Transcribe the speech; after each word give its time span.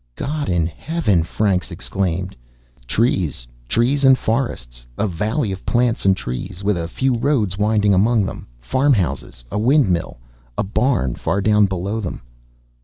"God 0.15 0.49
in 0.49 0.65
heaven!" 0.65 1.21
Franks 1.21 1.69
exclaimed. 1.69 2.35
Trees, 2.87 3.45
trees 3.69 4.03
and 4.03 4.17
forests. 4.17 4.83
A 4.97 5.05
valley 5.07 5.51
of 5.51 5.63
plants 5.63 6.05
and 6.05 6.17
trees, 6.17 6.63
with 6.63 6.75
a 6.75 6.87
few 6.87 7.13
roads 7.13 7.55
winding 7.59 7.93
among 7.93 8.25
them. 8.25 8.47
Farmhouses. 8.61 9.43
A 9.51 9.59
windmill. 9.59 10.17
A 10.57 10.63
barn, 10.63 11.13
far 11.13 11.39
down 11.39 11.67
below 11.67 11.99
them. 11.99 12.23